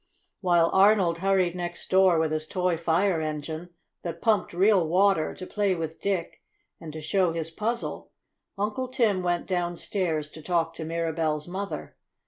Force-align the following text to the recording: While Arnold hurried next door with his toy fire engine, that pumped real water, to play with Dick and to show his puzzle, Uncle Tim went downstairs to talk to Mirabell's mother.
While 0.39 0.71
Arnold 0.73 1.19
hurried 1.19 1.53
next 1.53 1.91
door 1.91 2.17
with 2.17 2.31
his 2.31 2.47
toy 2.47 2.75
fire 2.75 3.21
engine, 3.21 3.69
that 4.01 4.19
pumped 4.19 4.51
real 4.51 4.83
water, 4.87 5.35
to 5.35 5.45
play 5.45 5.75
with 5.75 6.01
Dick 6.01 6.41
and 6.79 6.91
to 6.91 7.01
show 7.03 7.33
his 7.33 7.51
puzzle, 7.51 8.09
Uncle 8.57 8.87
Tim 8.87 9.21
went 9.21 9.45
downstairs 9.45 10.29
to 10.31 10.41
talk 10.41 10.73
to 10.73 10.85
Mirabell's 10.85 11.47
mother. 11.47 11.97